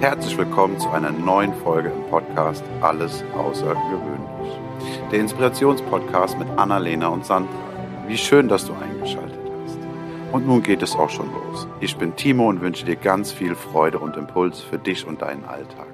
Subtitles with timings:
[0.00, 4.60] Herzlich willkommen zu einer neuen Folge im Podcast Alles Außergewöhnlich.
[5.10, 7.50] Der Inspirationspodcast mit Annalena und Sandra.
[8.06, 9.78] Wie schön, dass du eingeschaltet hast.
[10.32, 11.66] Und nun geht es auch schon los.
[11.80, 15.46] Ich bin Timo und wünsche dir ganz viel Freude und Impuls für dich und deinen
[15.46, 15.88] Alltag.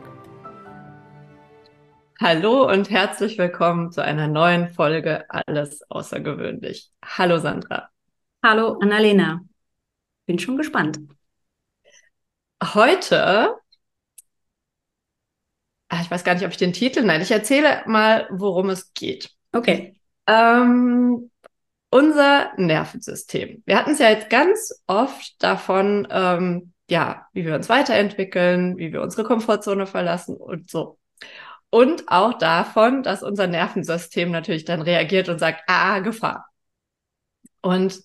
[2.20, 6.90] Hallo und herzlich willkommen zu einer neuen Folge Alles Außergewöhnlich.
[7.04, 7.88] Hallo Sandra.
[8.42, 9.42] Hallo Annalena.
[10.26, 10.98] Bin schon gespannt.
[12.74, 13.61] Heute
[16.00, 19.30] ich weiß gar nicht, ob ich den Titel, nein, ich erzähle mal, worum es geht.
[19.52, 19.94] Okay.
[20.26, 21.30] Ähm,
[21.90, 23.62] unser Nervensystem.
[23.66, 28.92] Wir hatten es ja jetzt ganz oft davon, ähm, ja, wie wir uns weiterentwickeln, wie
[28.92, 30.98] wir unsere Komfortzone verlassen und so.
[31.68, 36.46] Und auch davon, dass unser Nervensystem natürlich dann reagiert und sagt, ah, Gefahr.
[37.60, 38.02] Und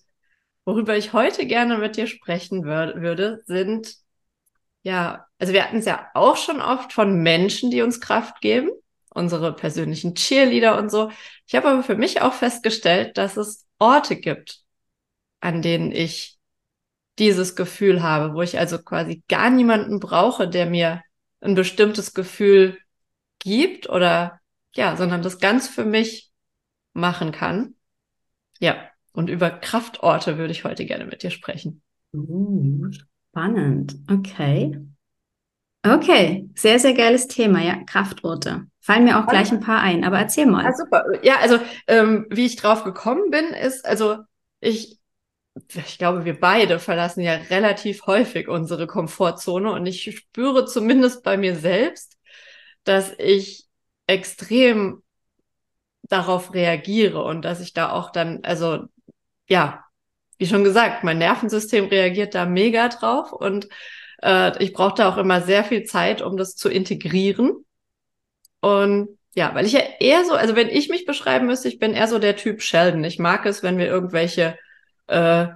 [0.64, 3.96] worüber ich heute gerne mit dir sprechen wür würde, sind
[4.82, 8.70] ja, also wir hatten es ja auch schon oft von Menschen, die uns Kraft geben,
[9.10, 11.10] unsere persönlichen Cheerleader und so.
[11.46, 14.60] Ich habe aber für mich auch festgestellt, dass es Orte gibt,
[15.40, 16.38] an denen ich
[17.18, 21.02] dieses Gefühl habe, wo ich also quasi gar niemanden brauche, der mir
[21.40, 22.78] ein bestimmtes Gefühl
[23.38, 24.40] gibt oder
[24.74, 26.30] ja, sondern das ganz für mich
[26.92, 27.74] machen kann.
[28.60, 31.82] Ja, und über Kraftorte würde ich heute gerne mit dir sprechen.
[32.12, 32.90] Uh,
[33.30, 33.96] Spannend.
[34.10, 34.76] Okay.
[35.86, 38.66] Okay, sehr, sehr geiles Thema, ja, Kraftorte.
[38.80, 40.64] Fallen mir auch gleich ein paar ein, aber erzähl mal.
[40.64, 41.04] Ja, super.
[41.22, 44.18] Ja, also ähm, wie ich drauf gekommen bin, ist, also
[44.60, 44.98] ich,
[45.74, 51.36] ich glaube, wir beide verlassen ja relativ häufig unsere Komfortzone und ich spüre zumindest bei
[51.36, 52.16] mir selbst,
[52.84, 53.66] dass ich
[54.06, 55.02] extrem
[56.02, 58.84] darauf reagiere und dass ich da auch dann, also
[59.48, 59.84] ja,
[60.38, 63.68] wie schon gesagt, mein Nervensystem reagiert da mega drauf und
[64.22, 67.64] äh, ich brauche da auch immer sehr viel Zeit, um das zu integrieren.
[68.60, 71.94] Und ja, weil ich ja eher so, also wenn ich mich beschreiben müsste, ich bin
[71.94, 73.04] eher so der Typ Sheldon.
[73.04, 74.56] Ich mag es, wenn wir irgendwelche,
[75.06, 75.46] äh,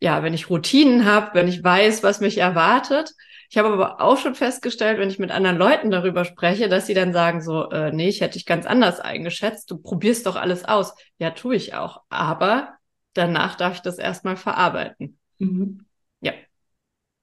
[0.00, 3.12] ja, wenn ich Routinen habe, wenn ich weiß, was mich erwartet.
[3.48, 6.94] Ich habe aber auch schon festgestellt, wenn ich mit anderen Leuten darüber spreche, dass sie
[6.94, 9.70] dann sagen so, äh, nee, ich hätte dich ganz anders eingeschätzt.
[9.70, 10.94] Du probierst doch alles aus.
[11.18, 12.02] Ja, tue ich auch.
[12.08, 12.76] Aber
[13.16, 15.18] danach darf ich das erstmal verarbeiten.
[15.38, 15.86] Mhm.
[16.20, 16.32] Ja.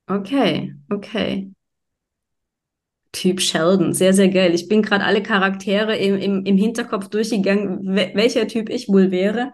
[0.08, 1.52] Okay, okay.
[3.12, 4.56] Typ Sheldon, sehr, sehr geil.
[4.56, 9.54] Ich bin gerade alle Charaktere im, im, im Hinterkopf durchgegangen, welcher Typ ich wohl wäre.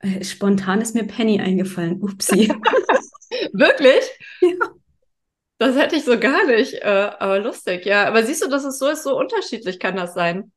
[0.00, 2.02] Äh, spontan ist mir Penny eingefallen.
[2.02, 2.48] Upsi.
[3.52, 4.04] Wirklich?
[4.40, 4.74] Ja.
[5.58, 8.06] Das hätte ich so gar nicht, äh, aber lustig, ja.
[8.06, 10.52] Aber siehst du, dass es so ist, so unterschiedlich kann das sein.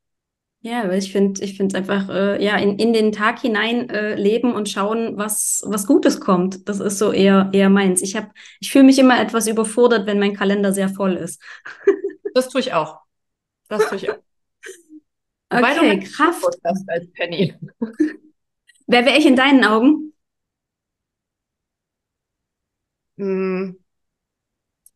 [0.67, 3.89] Ja, weil ich finde, ich finde es einfach, äh, ja, in, in den Tag hinein
[3.89, 6.67] äh, leben und schauen, was, was Gutes kommt.
[6.67, 8.01] Das ist so eher, eher meins.
[8.01, 11.41] Ich habe, ich fühle mich immer etwas überfordert, wenn mein Kalender sehr voll ist.
[12.33, 12.99] das tue ich auch.
[13.69, 14.17] Das tue ich auch.
[15.51, 16.43] okay, Kraft.
[16.63, 17.55] Als Penny.
[18.87, 20.11] Wer wäre ich in deinen Augen?
[23.17, 23.77] Hm.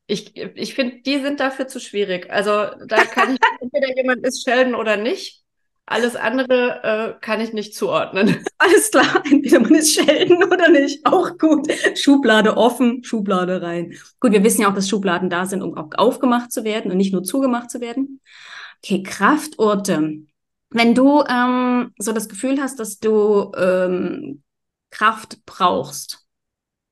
[0.06, 2.30] Ich, ich finde, die sind dafür zu schwierig.
[2.30, 2.52] Also
[2.88, 5.41] da kann ich entweder jemand ist Sheldon oder nicht.
[5.92, 8.44] Alles andere äh, kann ich nicht zuordnen.
[8.58, 11.06] Alles klar, entweder man ist Sheldon oder nicht.
[11.06, 11.68] Auch gut.
[11.96, 13.94] Schublade offen, Schublade rein.
[14.22, 16.98] Gut, wir wissen ja auch, dass Schubladen da sind, um auch aufgemacht zu werden und
[16.98, 18.22] nicht nur zugemacht zu werden.
[18.82, 20.22] Okay, Kraftorte.
[20.70, 24.44] Wenn du ähm, so das Gefühl hast, dass du ähm,
[24.92, 26.26] Kraft brauchst,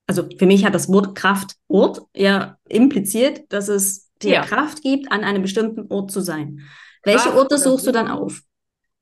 [0.08, 4.42] also für mich hat das Wort Kraftort ja impliziert, dass es dir ja.
[4.42, 6.68] Kraft gibt, an einem bestimmten Ort zu sein.
[7.04, 8.42] Welche Orte suchst du dann auf?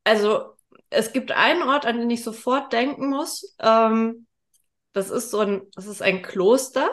[0.08, 0.54] Also
[0.90, 3.56] es gibt einen Ort, an den ich sofort denken muss.
[3.60, 4.26] Ähm,
[4.94, 6.90] das ist so ein, das ist ein Kloster.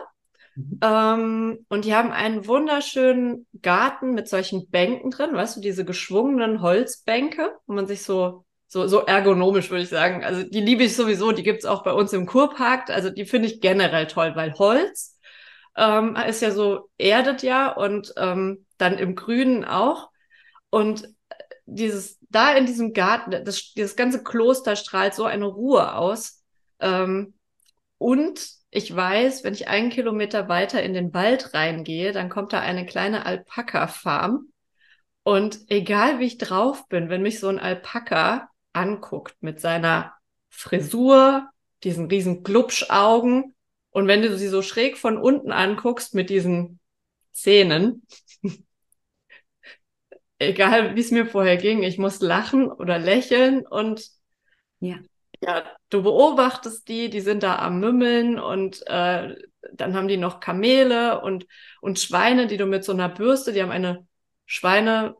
[0.56, 0.80] Mhm.
[0.82, 6.60] Ähm, und die haben einen wunderschönen Garten mit solchen Bänken drin, weißt du, diese geschwungenen
[6.60, 10.24] Holzbänke, wo man sich so, so, so ergonomisch, würde ich sagen.
[10.24, 12.90] Also die liebe ich sowieso, die gibt's auch bei uns im Kurpark.
[12.90, 15.18] Also die finde ich generell toll, weil Holz
[15.76, 20.10] ähm, ist ja so, erdet ja und ähm, dann im Grünen auch.
[20.70, 21.08] Und
[21.66, 26.42] dieses, da in diesem Garten, das, dieses ganze Kloster strahlt so eine Ruhe aus.
[26.80, 27.34] Ähm,
[27.98, 32.60] und ich weiß, wenn ich einen Kilometer weiter in den Wald reingehe, dann kommt da
[32.60, 34.48] eine kleine Alpaka-Farm.
[35.22, 40.12] Und egal wie ich drauf bin, wenn mich so ein Alpaka anguckt mit seiner
[40.50, 41.48] Frisur,
[41.82, 43.54] diesen riesen Glubschaugen
[43.90, 46.80] und wenn du sie so schräg von unten anguckst mit diesen
[47.32, 48.02] Zähnen,
[50.48, 54.08] egal wie es mir vorher ging, ich muss lachen oder lächeln und
[54.80, 54.96] ja.
[55.40, 59.34] ja, du beobachtest die, die sind da am Mümmeln und äh,
[59.72, 61.46] dann haben die noch Kamele und,
[61.80, 64.06] und Schweine, die du mit so einer Bürste, die haben eine
[64.46, 65.16] Schweine,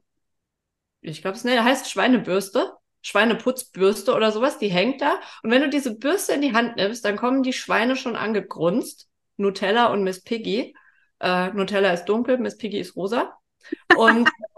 [1.00, 2.72] ich glaube, es heißt Schweinebürste,
[3.02, 5.20] Schweineputzbürste oder sowas, die hängt da.
[5.42, 9.08] Und wenn du diese Bürste in die Hand nimmst, dann kommen die Schweine schon angegrunzt.
[9.36, 10.74] Nutella und Miss Piggy.
[11.20, 13.36] Äh, Nutella ist dunkel, Miss Piggy ist rosa.
[13.96, 14.28] Und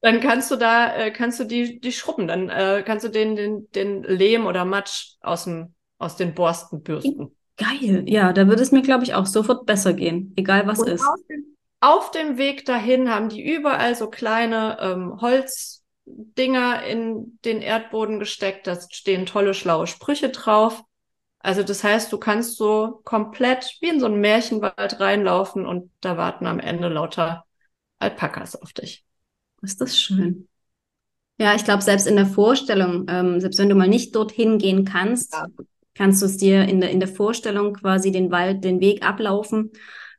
[0.00, 2.28] dann kannst du da, äh, kannst du die, die schrubben.
[2.28, 6.82] Dann äh, kannst du den, den, den Lehm oder Matsch aus, dem, aus den Borsten
[6.82, 7.34] bürsten.
[7.56, 8.04] Geil.
[8.06, 11.04] Ja, da würde es mir, glaube ich, auch sofort besser gehen, egal was und ist.
[11.04, 17.60] Auf dem, auf dem Weg dahin haben die überall so kleine ähm, Holzdinger in den
[17.60, 18.68] Erdboden gesteckt.
[18.68, 20.84] Da stehen tolle, schlaue Sprüche drauf.
[21.40, 26.16] Also das heißt, du kannst so komplett wie in so einen Märchenwald reinlaufen und da
[26.16, 27.44] warten am Ende lauter
[27.98, 29.04] Alpakas auf dich.
[29.62, 30.48] Ist das schön.
[31.38, 34.84] Ja, ich glaube, selbst in der Vorstellung, ähm, selbst wenn du mal nicht dorthin gehen
[34.84, 35.46] kannst, ja.
[35.94, 39.70] kannst du es dir in der, in der Vorstellung quasi den Wald, den Weg ablaufen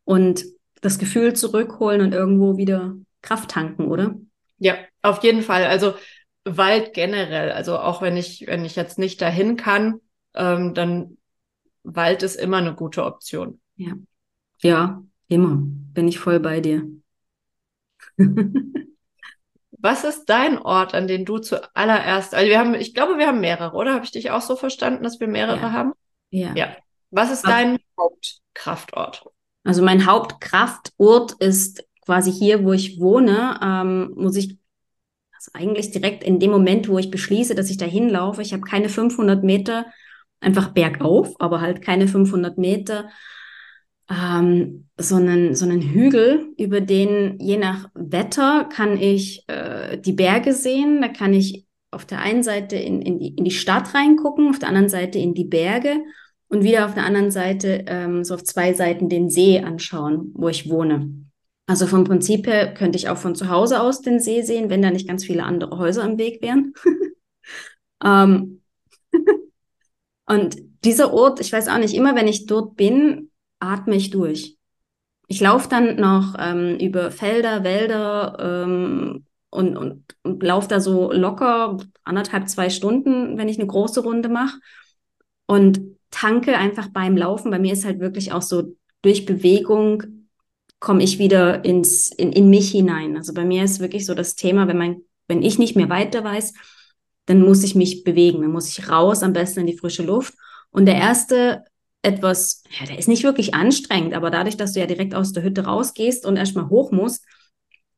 [0.05, 0.45] und
[0.81, 4.15] das Gefühl zurückholen und irgendwo wieder Kraft tanken, oder?
[4.59, 5.65] Ja, auf jeden Fall.
[5.65, 5.93] Also
[6.45, 7.51] Wald generell.
[7.51, 9.99] Also auch wenn ich, wenn ich jetzt nicht dahin kann,
[10.35, 11.17] ähm, dann
[11.83, 13.59] Wald ist immer eine gute Option.
[13.75, 13.93] Ja.
[14.61, 15.59] Ja, immer.
[15.61, 16.87] Bin ich voll bei dir.
[19.81, 23.39] Was ist dein Ort, an den du zuallererst, also wir haben, ich glaube, wir haben
[23.39, 23.93] mehrere, oder?
[23.93, 25.71] Habe ich dich auch so verstanden, dass wir mehrere ja.
[25.71, 25.93] haben?
[26.31, 26.53] Ja.
[26.53, 26.75] Ja.
[27.11, 29.25] Was ist dein Hauptkraftort?
[29.63, 34.57] Also mein Hauptkraftort ist quasi hier, wo ich wohne, ähm, muss ich
[35.33, 38.63] also eigentlich direkt in dem Moment, wo ich beschließe, dass ich da hinlaufe, ich habe
[38.63, 39.85] keine 500 Meter
[40.41, 43.09] einfach bergauf, aber halt keine 500 Meter,
[44.09, 50.13] ähm, so, einen, so einen Hügel, über den je nach Wetter kann ich äh, die
[50.13, 51.01] Berge sehen.
[51.01, 54.59] Da kann ich auf der einen Seite in, in, die, in die Stadt reingucken, auf
[54.59, 55.97] der anderen Seite in die Berge
[56.47, 60.49] und wieder auf der anderen Seite ähm, so auf zwei Seiten den See anschauen, wo
[60.49, 61.13] ich wohne.
[61.67, 64.81] Also vom Prinzip her könnte ich auch von zu Hause aus den See sehen, wenn
[64.81, 66.73] da nicht ganz viele andere Häuser im Weg wären.
[68.03, 68.61] ähm,
[70.25, 73.28] und dieser Ort, ich weiß auch nicht, immer wenn ich dort bin,
[73.59, 74.57] atme ich durch.
[75.27, 81.11] Ich laufe dann noch ähm, über Felder, Wälder ähm, und, und, und laufe da so
[81.11, 84.57] locker anderthalb, zwei Stunden, wenn ich eine große Runde mache.
[85.45, 87.51] Und tanke einfach beim Laufen.
[87.51, 90.03] Bei mir ist halt wirklich auch so durch Bewegung
[90.79, 93.17] komme ich wieder ins, in, in mich hinein.
[93.17, 96.23] Also bei mir ist wirklich so das Thema, wenn man, wenn ich nicht mehr weiter
[96.23, 96.53] weiß,
[97.25, 100.33] dann muss ich mich bewegen, dann muss ich raus, am besten in die frische Luft.
[100.71, 101.63] Und der erste
[102.01, 105.43] etwas, ja, der ist nicht wirklich anstrengend, aber dadurch, dass du ja direkt aus der
[105.43, 107.25] Hütte rausgehst und erstmal hoch musst,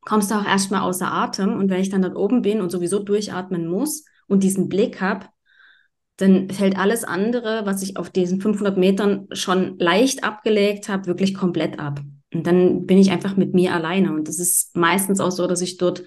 [0.02, 1.56] kommst du auch erstmal außer Atem.
[1.58, 5.28] Und wenn ich dann dort oben bin und sowieso durchatmen muss und diesen Blick habe,
[6.18, 11.34] dann fällt alles andere, was ich auf diesen 500 Metern schon leicht abgelegt habe, wirklich
[11.34, 12.00] komplett ab.
[12.34, 14.14] Und dann bin ich einfach mit mir alleine.
[14.14, 16.04] Und das ist meistens auch so, dass ich dort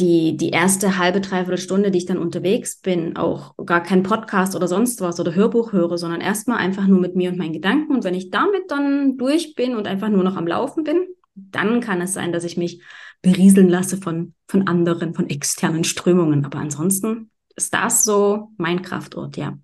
[0.00, 4.56] die, die erste halbe, dreiviertel Stunde, die ich dann unterwegs bin, auch gar kein Podcast
[4.56, 7.94] oder sonst was oder Hörbuch höre, sondern erstmal einfach nur mit mir und meinen Gedanken.
[7.94, 11.80] Und wenn ich damit dann durch bin und einfach nur noch am Laufen bin, dann
[11.80, 12.82] kann es sein, dass ich mich
[13.22, 16.44] berieseln lasse von, von anderen, von externen Strömungen.
[16.44, 19.58] Aber ansonsten ist das so mein Kraftort, ja.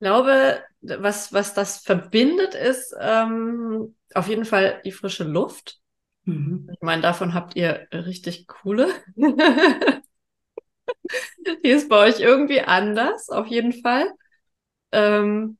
[0.00, 5.80] Ich glaube, was, was das verbindet, ist ähm, auf jeden Fall die frische Luft.
[6.24, 6.68] Mhm.
[6.72, 8.88] Ich meine, davon habt ihr richtig coole.
[9.16, 10.02] die
[11.68, 14.10] ist bei euch irgendwie anders, auf jeden Fall.
[14.92, 15.58] Ähm,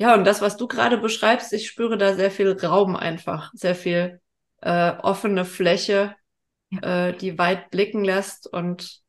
[0.00, 3.74] ja, und das, was du gerade beschreibst, ich spüre da sehr viel Raum einfach, sehr
[3.74, 4.20] viel
[4.62, 6.14] äh, offene Fläche,
[6.70, 7.08] ja.
[7.08, 9.00] äh, die weit blicken lässt und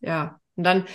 [0.00, 0.86] ja, und dann,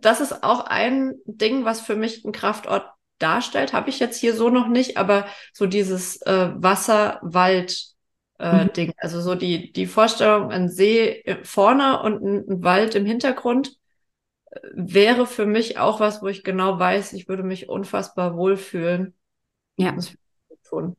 [0.00, 3.72] das ist auch ein Ding, was für mich ein Kraftort darstellt.
[3.74, 7.89] Habe ich jetzt hier so noch nicht, aber so dieses äh, Wasser-Wald-
[8.40, 8.72] äh, mhm.
[8.72, 8.92] Ding.
[8.96, 13.76] Also so die, die Vorstellung, ein See vorne und ein, ein Wald im Hintergrund
[14.50, 19.14] äh, wäre für mich auch was, wo ich genau weiß, ich würde mich unfassbar wohlfühlen.
[19.76, 19.92] Ja.
[19.92, 20.14] Das
[20.70, 20.96] tun.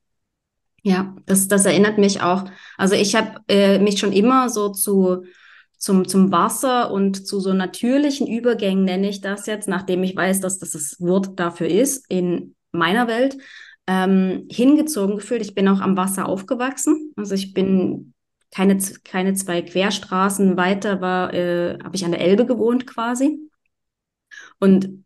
[0.83, 2.45] Ja, das, das erinnert mich auch.
[2.77, 5.23] Also ich habe äh, mich schon immer so zu
[5.77, 10.39] zum, zum Wasser und zu so natürlichen Übergängen nenne ich das jetzt, nachdem ich weiß,
[10.39, 13.37] dass das das Wort dafür ist in meiner Welt,
[13.91, 15.41] ähm, hingezogen gefühlt.
[15.41, 17.11] Ich bin auch am Wasser aufgewachsen.
[17.17, 18.13] Also ich bin
[18.51, 23.39] keine, keine zwei Querstraßen weiter, war, äh, habe ich an der Elbe gewohnt quasi.
[24.59, 25.03] Und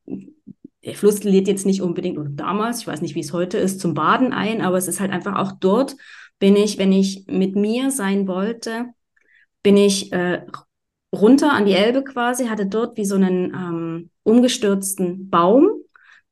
[0.84, 3.80] der Fluss lädt jetzt nicht unbedingt, oder damals, ich weiß nicht, wie es heute ist,
[3.80, 5.96] zum Baden ein, aber es ist halt einfach auch dort
[6.38, 8.88] bin ich, wenn ich mit mir sein wollte,
[9.64, 10.46] bin ich äh,
[11.14, 15.70] runter an die Elbe quasi, hatte dort wie so einen, ähm, umgestürzten Baum.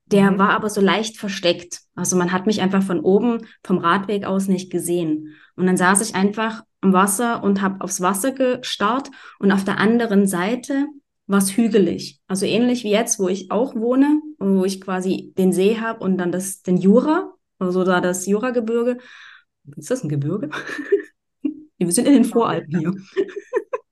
[0.07, 0.37] Der Mhm.
[0.37, 1.79] war aber so leicht versteckt.
[1.95, 5.33] Also man hat mich einfach von oben vom Radweg aus nicht gesehen.
[5.55, 9.77] Und dann saß ich einfach am Wasser und habe aufs Wasser gestarrt und auf der
[9.79, 10.87] anderen Seite
[11.27, 12.19] war es hügelig.
[12.27, 16.17] Also ähnlich wie jetzt, wo ich auch wohne, wo ich quasi den See habe und
[16.17, 18.97] dann das, den Jura, also da das Juragebirge.
[19.77, 20.49] Ist das ein Gebirge?
[21.77, 22.93] Wir sind in den Voralpen hier.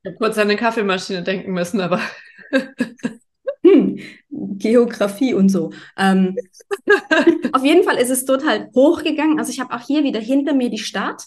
[0.04, 2.02] Ich habe kurz an eine Kaffeemaschine denken müssen, aber
[4.62, 5.72] Geografie und so.
[5.98, 6.36] Ähm,
[7.54, 9.40] auf jeden Fall ist es dort halt hochgegangen.
[9.40, 11.24] Also ich habe auch hier wieder hinter mir die Stadt.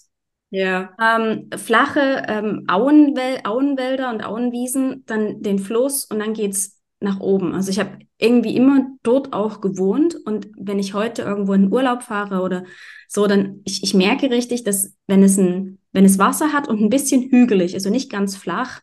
[0.51, 0.95] ja.
[1.01, 7.55] Ähm, flache ähm, Auenwäl Auenwälder und Auenwiesen, dann den Fluss und dann geht's nach oben.
[7.55, 12.03] Also ich habe irgendwie immer dort auch gewohnt und wenn ich heute irgendwo in Urlaub
[12.03, 12.65] fahre oder
[13.09, 16.81] so, dann ich, ich merke richtig, dass wenn es ein, wenn es Wasser hat und
[16.81, 18.81] ein bisschen hügelig, also nicht ganz flach,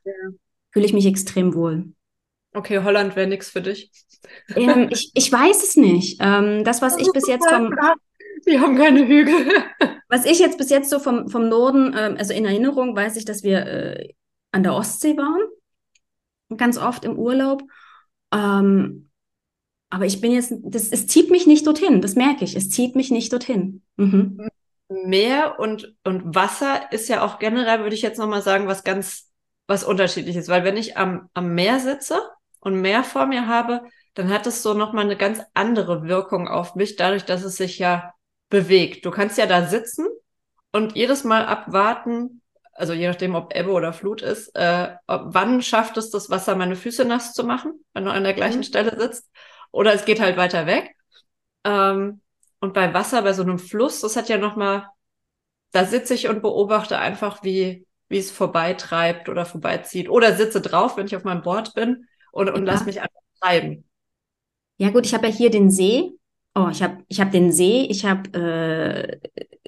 [0.72, 1.94] fühle ich mich extrem wohl.
[2.54, 3.92] Okay, Holland wäre nichts für dich.
[4.56, 6.18] Ähm, ich, ich weiß es nicht.
[6.22, 7.74] Ähm, das, was ich bis jetzt vom,
[8.48, 9.52] Die haben keine Hügel.
[10.10, 13.26] Was ich jetzt bis jetzt so vom, vom Norden, ähm, also in Erinnerung, weiß ich,
[13.26, 14.14] dass wir äh,
[14.52, 15.42] an der Ostsee waren.
[16.58, 17.64] Ganz oft im Urlaub.
[18.34, 19.10] Ähm,
[19.90, 22.56] aber ich bin jetzt, das, es zieht mich nicht dorthin, das merke ich.
[22.56, 23.84] Es zieht mich nicht dorthin.
[23.98, 24.50] Mhm.
[24.90, 29.30] Meer und, und Wasser ist ja auch generell, würde ich jetzt nochmal sagen, was ganz,
[29.68, 30.50] was unterschiedliches.
[30.50, 32.20] Weil wenn ich am, am Meer sitze
[32.60, 33.82] und Meer vor mir habe,
[34.16, 37.80] dann hat es so nochmal eine ganz andere Wirkung auf mich, dadurch, dass es sich
[37.80, 38.14] ja
[38.50, 39.06] bewegt.
[39.06, 40.08] Du kannst ja da sitzen
[40.72, 42.42] und jedes Mal abwarten,
[42.74, 46.56] also je nachdem, ob Ebbe oder Flut ist, äh, ob, wann schafft es das Wasser,
[46.56, 48.64] meine Füße nass zu machen, wenn du an der gleichen Mhm.
[48.64, 49.30] Stelle sitzt.
[49.72, 50.96] Oder es geht halt weiter weg.
[51.66, 52.22] Ähm,
[52.62, 54.88] und bei Wasser, bei so einem Fluss, das hat ja nochmal,
[55.72, 60.10] da sitze ich und beobachte einfach, wie, wie es vorbeitreibt oder vorbeizieht.
[60.10, 62.66] Oder sitze drauf, wenn ich auf meinem Board bin und, und Ja.
[62.66, 63.86] lass mich einfach treiben.
[64.82, 66.14] Ja gut, ich habe ja hier den See.
[66.56, 69.20] Oh, ich habe ich hab den See, ich habe äh,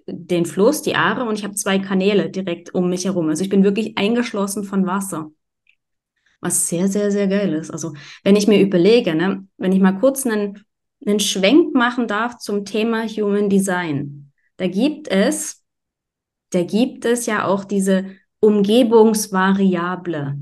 [0.08, 3.30] den Fluss, die Aare und ich habe zwei Kanäle direkt um mich herum.
[3.30, 5.30] Also ich bin wirklich eingeschlossen von Wasser.
[6.42, 7.70] Was sehr, sehr, sehr geil ist.
[7.70, 7.94] Also
[8.24, 10.66] wenn ich mir überlege, ne, wenn ich mal kurz einen,
[11.06, 15.64] einen Schwenk machen darf zum Thema Human Design, da gibt es,
[16.50, 18.08] da gibt es ja auch diese
[18.40, 20.40] Umgebungsvariable.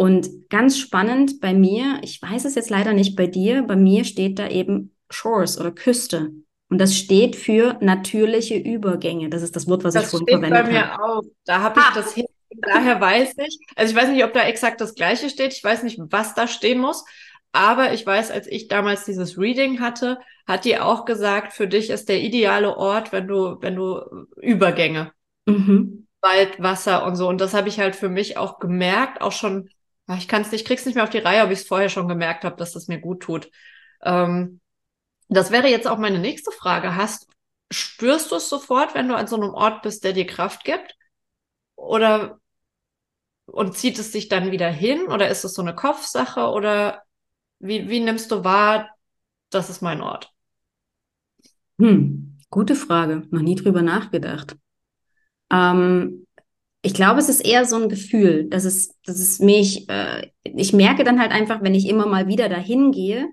[0.00, 4.04] Und ganz spannend bei mir, ich weiß es jetzt leider nicht bei dir, bei mir
[4.04, 6.30] steht da eben Shores oder Küste.
[6.70, 9.28] Und das steht für natürliche Übergänge.
[9.28, 10.72] Das ist das Wort, was ich Das vorhin steht bei verwendet habe.
[10.72, 11.22] mir auch.
[11.44, 11.92] Da habe ich Ah.
[11.94, 12.24] das hin.
[12.62, 15.52] Daher weiß ich, also ich weiß nicht, ob da exakt das Gleiche steht.
[15.52, 17.04] Ich weiß nicht, was da stehen muss.
[17.52, 21.90] Aber ich weiß, als ich damals dieses Reading hatte, hat die auch gesagt, für dich
[21.90, 24.00] ist der ideale Ort, wenn du, wenn du
[24.40, 25.12] Übergänge,
[25.46, 26.06] Mhm.
[26.22, 27.28] Wald, Wasser und so.
[27.28, 29.68] Und das habe ich halt für mich auch gemerkt, auch schon,
[30.16, 32.08] ich kann es nicht, krieg's nicht mehr auf die Reihe, ob ich es vorher schon
[32.08, 33.50] gemerkt habe, dass das mir gut tut.
[34.02, 34.60] Ähm,
[35.28, 36.96] das wäre jetzt auch meine nächste Frage.
[36.96, 37.28] Hast,
[37.70, 40.96] spürst du es sofort, wenn du an so einem Ort bist, der dir Kraft gibt?
[41.76, 42.40] Oder
[43.46, 45.06] und zieht es dich dann wieder hin?
[45.08, 46.50] Oder ist es so eine Kopfsache?
[46.50, 47.02] Oder
[47.58, 48.90] wie, wie nimmst du wahr,
[49.50, 50.32] das ist mein Ort?
[51.78, 53.26] Hm, gute Frage.
[53.30, 54.56] Noch nie drüber nachgedacht.
[55.50, 56.26] Ähm,
[56.82, 60.72] ich glaube, es ist eher so ein Gefühl, dass es, dass es mich, äh, ich
[60.72, 63.28] merke dann halt einfach, wenn ich immer mal wieder dahin gehe,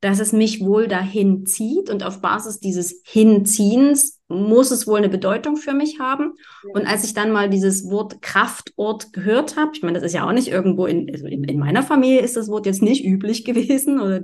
[0.00, 5.08] dass es mich wohl dahin zieht und auf Basis dieses Hinziehens muss es wohl eine
[5.08, 6.34] Bedeutung für mich haben.
[6.74, 10.26] Und als ich dann mal dieses Wort Kraftort gehört habe, ich meine, das ist ja
[10.26, 13.44] auch nicht irgendwo in, also in, in meiner Familie ist das Wort jetzt nicht üblich
[13.44, 14.22] gewesen oder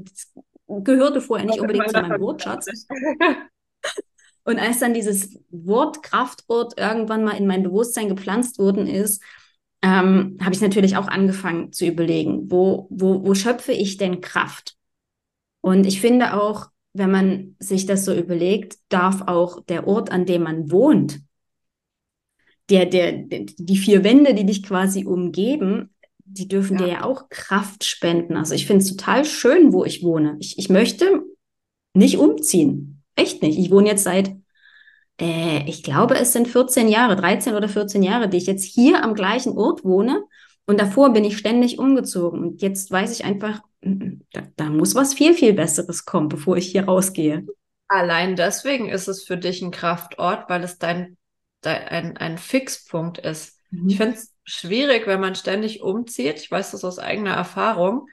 [0.69, 2.67] gehörte vorher nicht unbedingt zu meinem Wortschatz.
[4.45, 9.23] Und als dann dieses Wort Kraftort irgendwann mal in mein Bewusstsein gepflanzt worden ist,
[9.83, 14.77] ähm, habe ich natürlich auch angefangen zu überlegen, wo, wo, wo schöpfe ich denn Kraft?
[15.61, 20.27] Und ich finde auch, wenn man sich das so überlegt, darf auch der Ort, an
[20.27, 21.21] dem man wohnt,
[22.71, 25.91] der, der, der, die vier Wände, die dich quasi umgeben,
[26.25, 26.87] die dürfen Ja.
[26.87, 28.37] dir ja auch Kraft spenden.
[28.37, 30.37] Also ich finde es total schön, wo ich wohne.
[30.41, 31.23] Ich, ich möchte
[31.95, 32.92] nicht umziehen.
[33.17, 33.59] Echt nicht.
[33.59, 34.35] Ich wohne jetzt seit,
[35.21, 39.03] äh, ich glaube, es sind 14 Jahre, 13 oder 14 Jahre, die ich jetzt hier
[39.03, 40.25] am gleichen Ort wohne.
[40.67, 42.41] Und davor bin ich ständig umgezogen.
[42.41, 46.57] Und jetzt weiß ich einfach, mm, da, da muss was viel, viel Besseres kommen, bevor
[46.57, 47.47] ich hier rausgehe.
[47.89, 51.19] Allein deswegen ist es für dich ein Kraftort, weil es dein,
[51.61, 53.59] dein ein, ein Fixpunkt ist.
[53.87, 56.39] Ich finde es schwierig, wenn man ständig umzieht.
[56.39, 58.07] Ich weiß das aus eigener Erfahrung.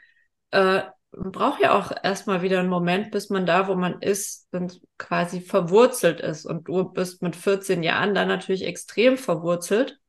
[0.52, 4.72] Äh, braucht ja auch erstmal wieder einen Moment, bis man da, wo man ist, dann
[4.98, 6.46] quasi verwurzelt ist.
[6.46, 10.00] Und du bist mit 14 Jahren dann natürlich extrem verwurzelt.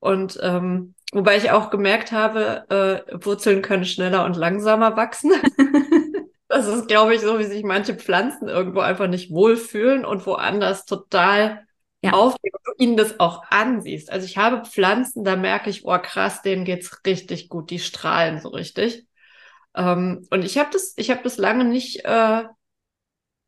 [0.00, 5.32] Und ähm, wobei ich auch gemerkt habe, äh, Wurzeln können schneller und langsamer wachsen.
[6.46, 10.84] Das ist, glaube ich, so, wie sich manche Pflanzen irgendwo einfach nicht wohlfühlen und woanders
[10.84, 11.66] total
[12.00, 12.12] ja.
[12.12, 14.12] aufgehen und du ihnen das auch ansiehst.
[14.12, 18.40] Also ich habe Pflanzen, da merke ich, oh krass, denen geht's richtig gut, die strahlen
[18.40, 19.04] so richtig.
[19.76, 22.44] Ähm, und ich habe das, ich habe das lange nicht äh,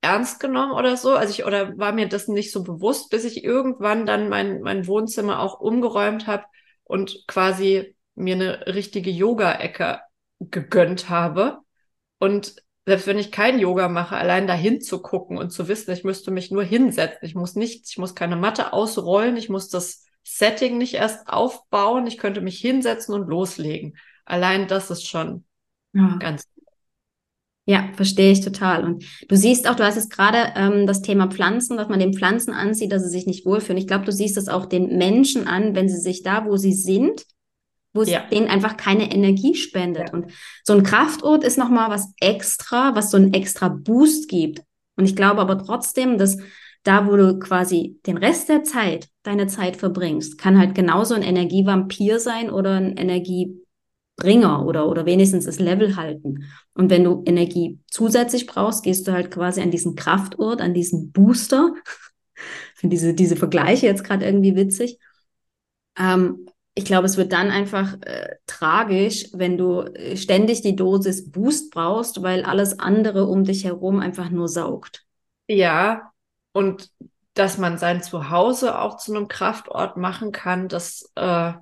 [0.00, 1.14] ernst genommen oder so.
[1.14, 4.86] Also ich oder war mir das nicht so bewusst, bis ich irgendwann dann mein, mein
[4.86, 6.44] Wohnzimmer auch umgeräumt habe
[6.84, 10.00] und quasi mir eine richtige Yoga-Ecke
[10.40, 11.58] gegönnt habe.
[12.18, 12.56] Und
[12.86, 16.30] selbst wenn ich kein Yoga mache, allein dahin zu gucken und zu wissen, ich müsste
[16.30, 17.18] mich nur hinsetzen.
[17.22, 22.06] Ich muss nicht, ich muss keine Matte ausrollen, ich muss das Setting nicht erst aufbauen,
[22.06, 23.96] ich könnte mich hinsetzen und loslegen.
[24.24, 25.45] Allein das ist schon
[25.96, 26.16] ja.
[26.18, 26.44] ganz
[27.68, 28.84] ja, verstehe ich total.
[28.84, 32.14] Und du siehst auch, du hast jetzt gerade ähm, das Thema Pflanzen, dass man den
[32.14, 33.76] Pflanzen ansieht, dass sie sich nicht wohlfühlen.
[33.76, 36.72] Ich glaube, du siehst es auch den Menschen an, wenn sie sich da, wo sie
[36.72, 37.26] sind,
[37.92, 38.20] wo es ja.
[38.30, 40.10] denen einfach keine Energie spendet.
[40.10, 40.14] Ja.
[40.14, 40.30] Und
[40.62, 44.62] so ein Kraftort ist nochmal was extra, was so einen extra Boost gibt.
[44.94, 46.38] Und ich glaube aber trotzdem, dass
[46.84, 51.22] da, wo du quasi den Rest der Zeit deine Zeit verbringst, kann halt genauso ein
[51.22, 53.65] Energievampir sein oder ein Energie
[54.16, 56.44] Bringer oder, oder wenigstens das Level halten.
[56.74, 61.12] Und wenn du Energie zusätzlich brauchst, gehst du halt quasi an diesen Kraftort, an diesen
[61.12, 61.74] Booster.
[62.34, 62.40] Ich
[62.80, 64.98] finde diese, diese Vergleiche jetzt gerade irgendwie witzig.
[65.98, 71.30] Ähm, ich glaube, es wird dann einfach äh, tragisch, wenn du äh, ständig die Dosis
[71.30, 75.04] Boost brauchst, weil alles andere um dich herum einfach nur saugt.
[75.48, 76.12] Ja,
[76.52, 76.90] und
[77.32, 81.52] dass man sein Zuhause auch zu einem Kraftort machen kann, das äh,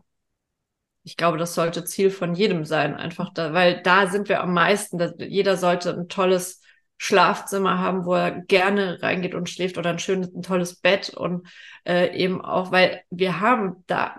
[1.05, 4.55] ich glaube, das sollte Ziel von jedem sein, einfach da, weil da sind wir am
[4.55, 4.99] meisten.
[4.99, 6.63] Da, jeder sollte ein tolles
[6.97, 11.47] Schlafzimmer haben, wo er gerne reingeht und schläft oder ein schönes, ein tolles Bett und
[11.87, 14.17] äh, eben auch, weil wir haben da,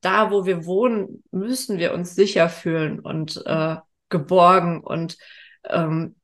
[0.00, 3.76] da wo wir wohnen, müssen wir uns sicher fühlen und äh,
[4.10, 5.16] geborgen und
[5.64, 6.16] ähm,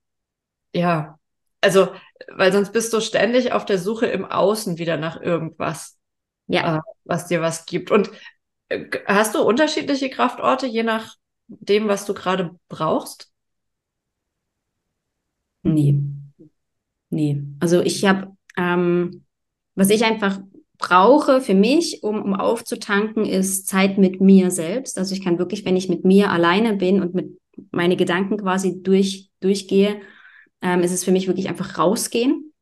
[0.74, 1.18] ja,
[1.62, 1.92] also,
[2.36, 5.98] weil sonst bist du ständig auf der Suche im Außen wieder nach irgendwas.
[6.46, 6.76] Ja.
[6.76, 7.90] Äh, was dir was gibt.
[7.90, 8.10] Und
[9.06, 11.16] Hast du unterschiedliche Kraftorte, je nach
[11.48, 13.30] dem, was du gerade brauchst?
[15.62, 15.98] Nee.
[17.10, 17.42] Nee.
[17.60, 19.24] Also ich habe, ähm,
[19.74, 20.40] was ich einfach
[20.78, 24.98] brauche für mich, um, um aufzutanken, ist Zeit mit mir selbst.
[24.98, 27.38] Also ich kann wirklich, wenn ich mit mir alleine bin und mit
[27.70, 30.00] meine Gedanken quasi durch, durchgehe,
[30.60, 32.52] ähm, ist es für mich wirklich einfach rausgehen.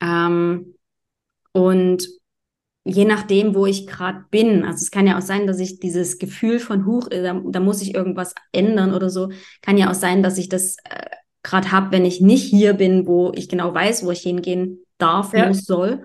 [0.00, 0.74] Ähm,
[1.52, 2.08] und
[2.86, 4.64] je nachdem, wo ich gerade bin.
[4.64, 7.60] Also es kann ja auch sein, dass ich dieses Gefühl von Huch, äh, da, da
[7.60, 9.30] muss ich irgendwas ändern oder so.
[9.60, 11.06] Kann ja auch sein, dass ich das äh,
[11.42, 15.32] gerade habe, wenn ich nicht hier bin, wo ich genau weiß, wo ich hingehen darf,
[15.34, 15.48] ja.
[15.48, 16.04] muss, soll.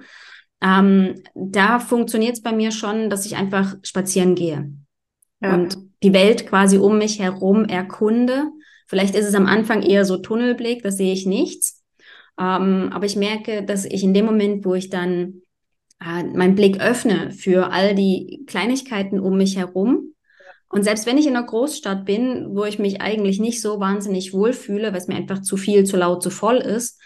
[0.61, 4.71] Ähm, da funktioniert es bei mir schon, dass ich einfach spazieren gehe
[5.41, 5.53] ja.
[5.53, 8.49] und die Welt quasi um mich herum erkunde.
[8.87, 11.83] Vielleicht ist es am Anfang eher so Tunnelblick, da sehe ich nichts.
[12.39, 15.41] Ähm, aber ich merke, dass ich in dem Moment, wo ich dann
[16.01, 20.13] äh, meinen Blick öffne für all die Kleinigkeiten um mich herum.
[20.69, 24.33] Und selbst wenn ich in einer Großstadt bin, wo ich mich eigentlich nicht so wahnsinnig
[24.33, 26.99] wohlfühle, weil es mir einfach zu viel, zu laut, zu voll ist,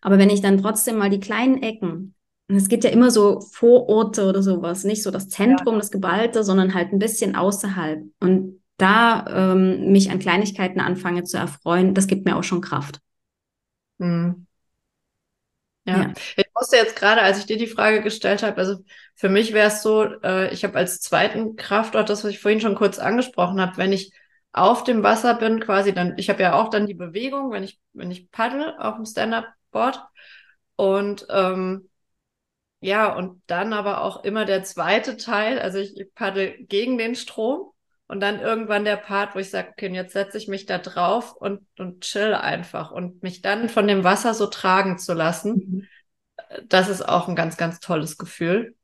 [0.00, 2.14] aber wenn ich dann trotzdem mal die kleinen Ecken,
[2.48, 5.78] und es gibt ja immer so Vororte oder sowas, nicht so das Zentrum, ja.
[5.78, 8.02] das Geballte, sondern halt ein bisschen außerhalb.
[8.20, 13.00] Und da ähm, mich an Kleinigkeiten anfange zu erfreuen, das gibt mir auch schon Kraft.
[13.98, 14.46] Mhm.
[15.84, 15.96] Ja.
[15.98, 16.12] ja.
[16.36, 18.76] ich musste jetzt gerade, als ich dir die Frage gestellt habe, also
[19.16, 22.60] für mich wäre es so, äh, ich habe als zweiten Kraftort das, was ich vorhin
[22.60, 24.12] schon kurz angesprochen habe, wenn ich
[24.52, 27.80] auf dem Wasser bin, quasi dann, ich habe ja auch dann die Bewegung, wenn ich,
[27.94, 30.04] wenn ich paddle auf dem Stand-Up-Board
[30.76, 31.88] und ähm,
[32.80, 37.14] ja, und dann aber auch immer der zweite Teil, also ich, ich paddel gegen den
[37.14, 37.71] Strom
[38.12, 41.32] und dann irgendwann der Part, wo ich sage, okay, jetzt setze ich mich da drauf
[41.32, 45.86] und, und chill einfach und mich dann von dem Wasser so tragen zu lassen, mhm.
[46.68, 48.76] das ist auch ein ganz, ganz tolles Gefühl.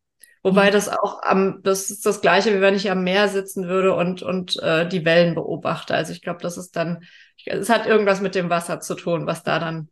[0.42, 0.72] Wobei mhm.
[0.72, 4.22] das auch am, das ist das Gleiche, wie wenn ich am Meer sitzen würde und,
[4.22, 5.94] und äh, die Wellen beobachte.
[5.94, 7.04] Also ich glaube, das ist dann,
[7.44, 9.90] es hat irgendwas mit dem Wasser zu tun, was da dann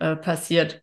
[0.00, 0.82] äh, passiert.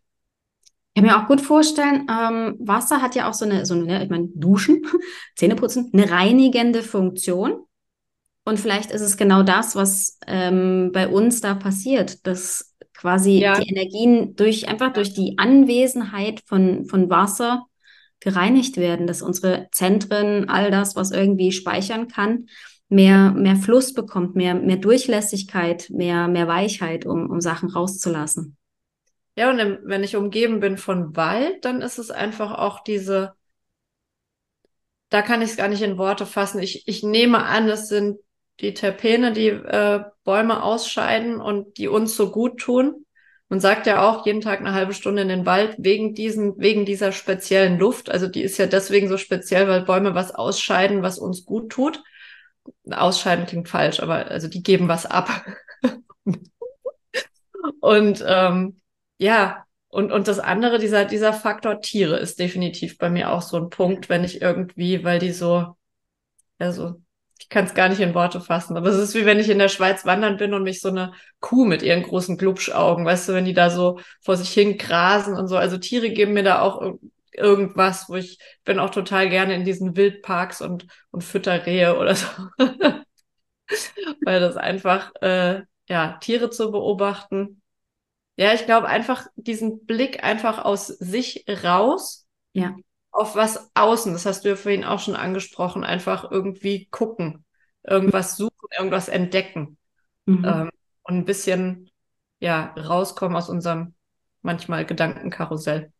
[0.94, 4.02] Ich kann mir auch gut vorstellen, ähm, Wasser hat ja auch so eine, so eine,
[4.02, 4.82] ich meine, Duschen,
[5.36, 7.64] Zähneputzen, eine reinigende Funktion.
[8.44, 13.58] Und vielleicht ist es genau das, was ähm, bei uns da passiert, dass quasi ja.
[13.58, 17.66] die Energien durch einfach durch die Anwesenheit von, von Wasser
[18.20, 22.46] gereinigt werden, dass unsere Zentren, all das, was irgendwie speichern kann,
[22.88, 28.56] mehr, mehr Fluss bekommt, mehr, mehr Durchlässigkeit, mehr, mehr Weichheit, um, um Sachen rauszulassen.
[29.36, 33.32] Ja, und wenn ich umgeben bin von Wald, dann ist es einfach auch diese,
[35.08, 36.60] da kann ich es gar nicht in Worte fassen.
[36.60, 38.18] Ich, ich nehme an, es sind
[38.60, 43.04] die Terpene, die äh, Bäume ausscheiden und die uns so gut tun.
[43.48, 46.86] Man sagt ja auch jeden Tag eine halbe Stunde in den Wald wegen diesen, wegen
[46.86, 48.10] dieser speziellen Luft.
[48.10, 52.02] Also die ist ja deswegen so speziell, weil Bäume was ausscheiden, was uns gut tut.
[52.90, 55.44] Ausscheiden klingt falsch, aber also die geben was ab.
[57.80, 58.80] und ähm,
[59.18, 63.58] ja, und, und das andere, dieser, dieser Faktor Tiere ist definitiv bei mir auch so
[63.58, 65.76] ein Punkt, wenn ich irgendwie, weil die so,
[66.58, 67.03] also
[67.54, 69.68] kann es gar nicht in Worte fassen, aber es ist wie wenn ich in der
[69.68, 73.44] Schweiz wandern bin und mich so eine Kuh mit ihren großen Glubschaugen, weißt du, wenn
[73.44, 75.56] die da so vor sich hin grasen und so.
[75.56, 76.82] Also Tiere geben mir da auch
[77.32, 82.16] irgendwas, wo ich bin auch total gerne in diesen Wildparks und, und fütter Rehe oder
[82.16, 82.26] so.
[84.24, 87.62] Weil das einfach, äh, ja, Tiere zu beobachten.
[88.36, 92.26] Ja, ich glaube einfach diesen Blick einfach aus sich raus.
[92.52, 92.74] Ja
[93.14, 97.44] auf was außen, das hast du ja vorhin auch schon angesprochen, einfach irgendwie gucken,
[97.84, 99.78] irgendwas suchen, irgendwas entdecken
[100.26, 100.44] mhm.
[100.44, 100.70] ähm,
[101.04, 101.90] und ein bisschen
[102.40, 103.94] ja rauskommen aus unserem
[104.42, 105.92] manchmal Gedankenkarussell.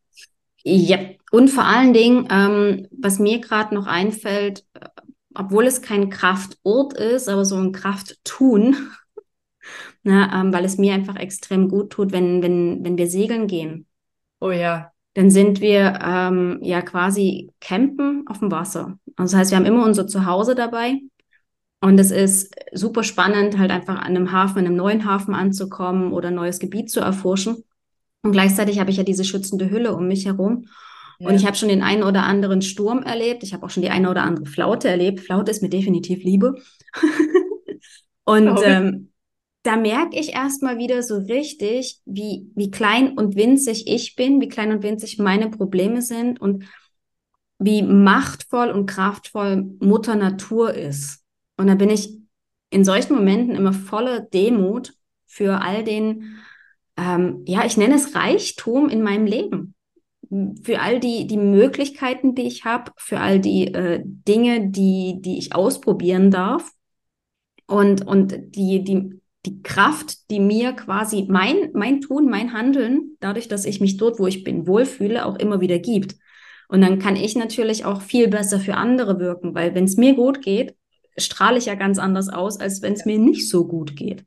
[0.63, 0.97] Ja,
[1.31, 4.89] und vor allen Dingen, ähm, was mir gerade noch einfällt, äh,
[5.33, 8.75] obwohl es kein Kraftort ist, aber so ein Krafttun,
[10.03, 13.87] ne, ähm, weil es mir einfach extrem gut tut, wenn, wenn, wenn wir segeln gehen.
[14.41, 18.99] Oh ja dann sind wir ähm, ja quasi campen auf dem Wasser.
[19.15, 20.99] Also das heißt, wir haben immer unser Zuhause dabei.
[21.81, 26.11] Und es ist super spannend, halt einfach an einem Hafen, in einem neuen Hafen anzukommen
[26.11, 27.63] oder ein neues Gebiet zu erforschen.
[28.23, 30.65] Und gleichzeitig habe ich ja diese schützende Hülle um mich herum.
[31.19, 31.29] Ja.
[31.29, 33.43] Und ich habe schon den einen oder anderen Sturm erlebt.
[33.43, 35.21] Ich habe auch schon die eine oder andere Flaute erlebt.
[35.21, 36.55] Flaute ist mir definitiv Liebe.
[38.25, 39.11] und ähm,
[39.65, 44.47] da merke ich erstmal wieder so richtig, wie, wie klein und winzig ich bin, wie
[44.47, 46.65] klein und winzig meine Probleme sind und
[47.57, 51.23] wie machtvoll und kraftvoll Mutter Natur ist.
[51.57, 52.15] Und da bin ich
[52.69, 54.93] in solchen Momenten immer voller Demut
[55.25, 56.37] für all den,
[56.95, 59.73] ähm, ja, ich nenne es Reichtum in meinem Leben.
[60.61, 65.39] Für all die, die Möglichkeiten, die ich habe, für all die äh, Dinge, die, die
[65.39, 66.71] ich ausprobieren darf.
[67.65, 73.47] Und, und die, die die Kraft, die mir quasi mein, mein Tun, mein Handeln, dadurch,
[73.47, 76.15] dass ich mich dort, wo ich bin, wohlfühle, auch immer wieder gibt.
[76.67, 80.15] Und dann kann ich natürlich auch viel besser für andere wirken, weil wenn es mir
[80.15, 80.75] gut geht,
[81.17, 84.25] strahle ich ja ganz anders aus, als wenn es mir nicht so gut geht.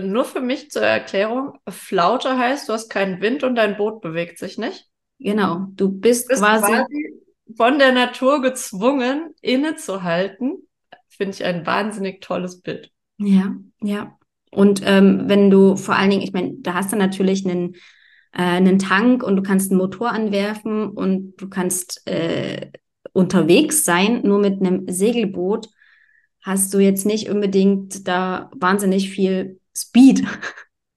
[0.00, 4.38] Nur für mich zur Erklärung, Flaute heißt, du hast keinen Wind und dein Boot bewegt
[4.38, 4.88] sich nicht.
[5.18, 7.22] Genau, du bist, bist quasi, quasi
[7.56, 10.66] von der Natur gezwungen, innezuhalten.
[11.08, 12.91] Finde ich ein wahnsinnig tolles Bild.
[13.22, 14.18] Ja, ja.
[14.50, 17.74] Und ähm, wenn du vor allen Dingen, ich meine, da hast du natürlich einen,
[18.32, 22.70] äh, einen Tank und du kannst einen Motor anwerfen und du kannst äh,
[23.12, 25.68] unterwegs sein, nur mit einem Segelboot
[26.42, 30.24] hast du jetzt nicht unbedingt da wahnsinnig viel Speed.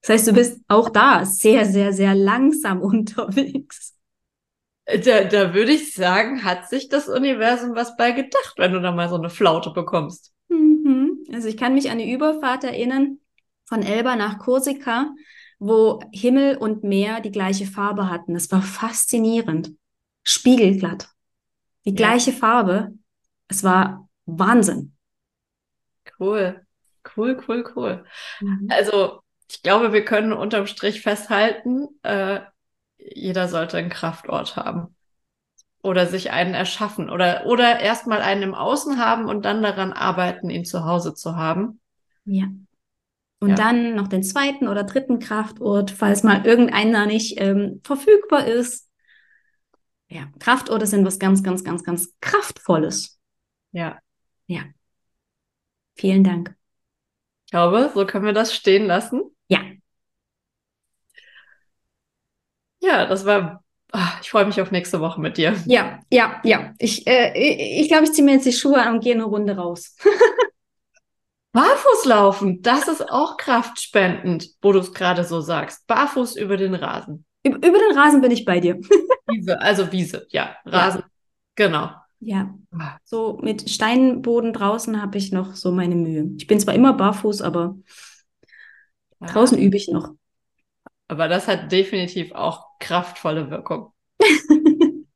[0.02, 3.96] Das heißt, du bist auch da sehr, sehr, sehr langsam unterwegs.
[4.84, 8.92] Da, da würde ich sagen, hat sich das Universum was bei gedacht, wenn du da
[8.92, 10.32] mal so eine Flaute bekommst.
[11.32, 13.18] Also ich kann mich an die Überfahrt erinnern
[13.64, 15.12] von Elba nach Korsika,
[15.58, 18.34] wo Himmel und Meer die gleiche Farbe hatten.
[18.34, 19.72] Das war faszinierend.
[20.22, 21.08] Spiegelglatt.
[21.84, 21.96] Die ja.
[21.96, 22.92] gleiche Farbe.
[23.48, 24.94] Es war Wahnsinn.
[26.18, 26.64] Cool.
[27.16, 28.04] Cool, cool, cool.
[28.40, 28.68] Mhm.
[28.70, 32.40] Also, ich glaube, wir können unterm Strich festhalten, äh,
[32.98, 34.95] jeder sollte einen Kraftort haben
[35.86, 40.50] oder sich einen erschaffen oder, oder erstmal einen im Außen haben und dann daran arbeiten,
[40.50, 41.80] ihn zu Hause zu haben.
[42.24, 42.46] Ja.
[43.38, 43.54] Und ja.
[43.54, 48.90] dann noch den zweiten oder dritten Kraftort, falls mal irgendeiner nicht ähm, verfügbar ist.
[50.08, 53.18] Ja, Kraftorte sind was ganz, ganz, ganz, ganz Kraftvolles.
[53.72, 53.98] Ja.
[54.46, 54.62] Ja.
[55.94, 56.56] Vielen Dank.
[57.44, 59.22] Ich glaube, so können wir das stehen lassen.
[59.48, 59.60] Ja.
[62.80, 63.64] Ja, das war
[64.20, 65.54] ich freue mich auf nächste Woche mit dir.
[65.66, 66.74] Ja, ja, ja.
[66.78, 69.56] Ich äh, ich, glaube, ich ziehe mir jetzt die Schuhe an und gehe eine Runde
[69.56, 69.96] raus.
[71.52, 75.86] Barfuß laufen, das ist auch kraftspendend, wo du es gerade so sagst.
[75.86, 77.24] Barfuß über den Rasen.
[77.42, 78.78] Über, über den Rasen bin ich bei dir.
[79.26, 80.56] Wiese, also Wiese, ja.
[80.66, 81.06] Rasen, ja.
[81.54, 81.90] genau.
[82.20, 82.98] Ja, ah.
[83.04, 86.30] so mit Steinboden draußen habe ich noch so meine Mühe.
[86.38, 87.76] Ich bin zwar immer barfuß, aber
[89.20, 89.26] ja.
[89.28, 90.10] draußen übe ich noch.
[91.08, 93.92] Aber das hat definitiv auch kraftvolle Wirkung.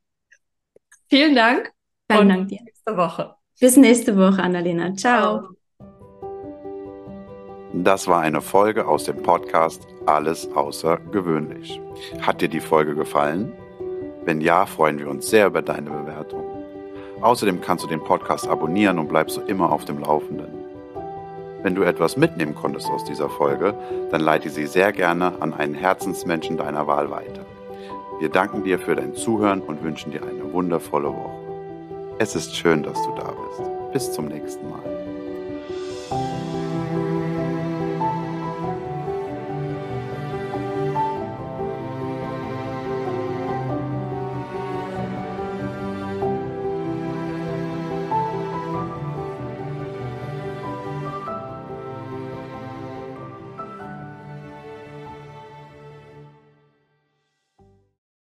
[1.08, 1.72] Vielen Dank.
[2.10, 2.58] Vielen Dank dir.
[2.58, 3.34] Bis nächste Woche.
[3.60, 4.94] Bis nächste Woche, Annalena.
[4.94, 5.48] Ciao.
[7.72, 11.80] Das war eine Folge aus dem Podcast Alles außergewöhnlich.
[12.20, 13.52] Hat dir die Folge gefallen?
[14.24, 16.44] Wenn ja, freuen wir uns sehr über deine Bewertung.
[17.20, 20.59] Außerdem kannst du den Podcast abonnieren und bleibst so immer auf dem Laufenden.
[21.62, 23.74] Wenn du etwas mitnehmen konntest aus dieser Folge,
[24.10, 27.44] dann leite sie sehr gerne an einen Herzensmenschen deiner Wahl weiter.
[28.18, 31.40] Wir danken dir für dein Zuhören und wünschen dir eine wundervolle Woche.
[32.18, 33.70] Es ist schön, dass du da bist.
[33.92, 34.89] Bis zum nächsten Mal.